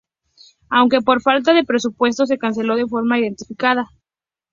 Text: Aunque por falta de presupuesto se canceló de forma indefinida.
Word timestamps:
Aunque 0.71 1.01
por 1.03 1.21
falta 1.21 1.53
de 1.53 1.63
presupuesto 1.63 2.25
se 2.25 2.39
canceló 2.39 2.75
de 2.75 2.87
forma 2.87 3.19
indefinida. 3.19 3.91